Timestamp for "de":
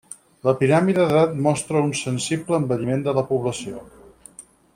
3.09-3.15